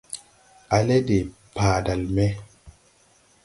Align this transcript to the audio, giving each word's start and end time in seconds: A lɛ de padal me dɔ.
A 0.75 0.77
lɛ 0.87 0.95
de 1.07 1.17
padal 1.55 2.01
me 2.15 2.25
dɔ. 2.35 2.39